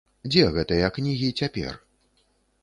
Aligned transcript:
Дзе 0.31 0.45
гэтыя 0.55 0.89
кнігі 0.95 1.29
цяпер? 1.43 1.79